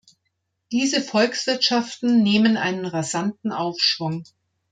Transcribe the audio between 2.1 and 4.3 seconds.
nehmen einen rasanten Aufschwung.